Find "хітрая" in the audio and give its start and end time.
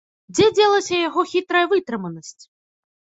1.33-1.61